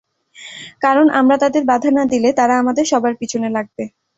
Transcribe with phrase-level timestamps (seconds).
[0.83, 3.83] কারণ আমরা তাদের বাধা না দিলে তারা আমাদের সবার পিছনে লাগবে।